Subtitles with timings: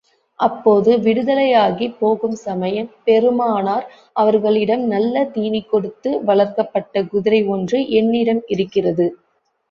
[0.39, 3.85] அப்போது விடுதலையாகிப் போகும் சமயம் பெருமானார்
[4.15, 9.07] அவர்களிடம் நல்ல தீனி கொடுத்து வளர்க்கப்பட்ட குதிரை ஒன்று என்னிடம் இருக்கிறது.